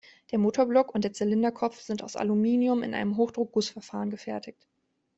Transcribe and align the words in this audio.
Der 0.31 0.39
Motorblock 0.39 0.95
und 0.95 1.03
der 1.03 1.13
Zylinderkopf 1.13 1.79
sind 1.81 2.01
aus 2.03 2.15
Aluminium 2.15 2.81
in 2.81 2.95
einem 2.95 3.17
Hochdruck-Guss-Verfahren 3.17 4.09
gefertigt. 4.09 4.65